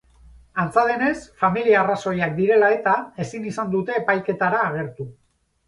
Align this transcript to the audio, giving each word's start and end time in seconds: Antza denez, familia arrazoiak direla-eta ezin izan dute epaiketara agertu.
Antza 0.61 0.85
denez, 0.91 1.17
familia 1.41 1.83
arrazoiak 1.83 2.35
direla-eta 2.41 2.97
ezin 3.27 3.47
izan 3.53 3.73
dute 3.77 3.97
epaiketara 4.03 4.67
agertu. 4.73 5.11